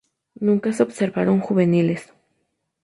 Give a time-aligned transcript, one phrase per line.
[0.39, 2.11] Nunca se observaron juveniles.